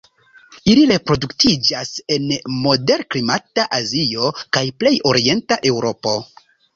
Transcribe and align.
Ili 0.71 0.83
reproduktiĝas 0.91 1.91
en 2.15 2.25
moderklimata 2.63 3.65
Azio 3.81 4.31
kaj 4.59 4.63
plej 4.81 4.93
orienta 5.11 5.59
Eŭropo. 5.73 6.15